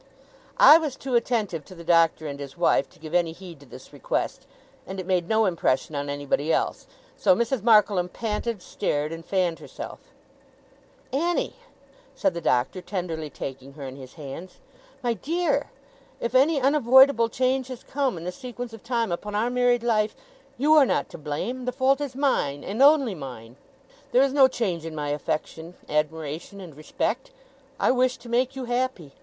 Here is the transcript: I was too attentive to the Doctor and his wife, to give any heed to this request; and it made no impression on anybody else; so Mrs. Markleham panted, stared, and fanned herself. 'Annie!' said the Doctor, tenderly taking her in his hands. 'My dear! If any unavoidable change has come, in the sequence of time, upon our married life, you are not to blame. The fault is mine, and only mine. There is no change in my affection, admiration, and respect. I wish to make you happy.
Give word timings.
I 0.57 0.79
was 0.79 0.95
too 0.95 1.13
attentive 1.13 1.63
to 1.65 1.75
the 1.75 1.83
Doctor 1.83 2.25
and 2.25 2.39
his 2.39 2.57
wife, 2.57 2.89
to 2.89 2.97
give 2.97 3.13
any 3.13 3.33
heed 3.33 3.59
to 3.59 3.67
this 3.67 3.93
request; 3.93 4.47
and 4.87 4.99
it 4.99 5.05
made 5.05 5.29
no 5.29 5.45
impression 5.45 5.93
on 5.93 6.09
anybody 6.09 6.51
else; 6.51 6.87
so 7.15 7.35
Mrs. 7.35 7.61
Markleham 7.61 8.09
panted, 8.09 8.63
stared, 8.63 9.11
and 9.13 9.23
fanned 9.23 9.59
herself. 9.59 9.99
'Annie!' 11.13 11.55
said 12.15 12.33
the 12.33 12.41
Doctor, 12.41 12.81
tenderly 12.81 13.29
taking 13.29 13.73
her 13.73 13.83
in 13.83 13.95
his 13.95 14.15
hands. 14.15 14.57
'My 15.03 15.13
dear! 15.13 15.69
If 16.19 16.33
any 16.33 16.59
unavoidable 16.59 17.29
change 17.29 17.67
has 17.67 17.83
come, 17.83 18.17
in 18.17 18.23
the 18.23 18.31
sequence 18.31 18.73
of 18.73 18.81
time, 18.83 19.11
upon 19.11 19.35
our 19.35 19.51
married 19.51 19.83
life, 19.83 20.15
you 20.57 20.73
are 20.73 20.85
not 20.87 21.09
to 21.09 21.19
blame. 21.19 21.65
The 21.65 21.71
fault 21.71 22.01
is 22.01 22.15
mine, 22.15 22.63
and 22.63 22.81
only 22.81 23.13
mine. 23.13 23.55
There 24.13 24.23
is 24.23 24.33
no 24.33 24.47
change 24.47 24.83
in 24.83 24.95
my 24.95 25.09
affection, 25.09 25.75
admiration, 25.87 26.59
and 26.59 26.75
respect. 26.75 27.29
I 27.79 27.91
wish 27.91 28.17
to 28.17 28.29
make 28.29 28.55
you 28.55 28.65
happy. 28.65 29.11